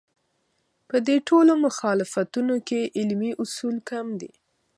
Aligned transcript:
په 0.89 0.97
دې 1.07 1.17
ټولو 1.27 1.53
مخالفتونو 1.65 2.55
کې 2.67 2.91
علمي 2.97 3.31
اصول 3.43 3.75
کم 3.89 4.07
دي. 4.21 4.31